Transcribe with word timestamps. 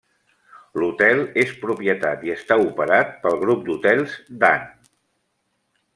L'hotel 0.83 1.21
és 1.41 1.51
propietat 1.67 2.25
i 2.29 2.33
està 2.37 2.57
operat 2.63 3.13
pel 3.27 3.39
grup 3.45 3.63
d'hotels 3.69 4.17
Dan. 4.45 4.69